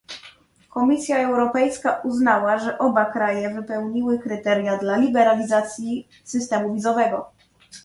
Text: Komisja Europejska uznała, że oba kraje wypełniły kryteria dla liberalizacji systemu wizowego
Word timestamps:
Komisja 0.69 1.19
Europejska 1.29 1.93
uznała, 2.03 2.57
że 2.59 2.77
oba 2.77 3.05
kraje 3.11 3.49
wypełniły 3.53 4.19
kryteria 4.19 4.77
dla 4.77 4.97
liberalizacji 4.97 6.07
systemu 6.23 6.73
wizowego 6.73 7.25